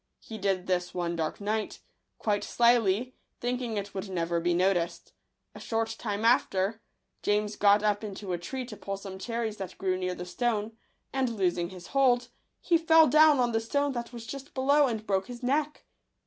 [0.19, 1.77] He did this one dark night,
[2.17, 5.13] quite slyly, thinking it would never be noticed.
[5.53, 6.81] A short time after,
[7.21, 10.75] James got up into a tree to pull some cherries that grew near the stone;
[11.13, 12.29] and losing his hold,
[12.61, 15.85] he fell down on the stone that was just below, and broke his neck.